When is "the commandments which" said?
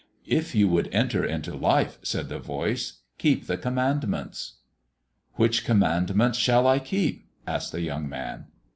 3.45-5.63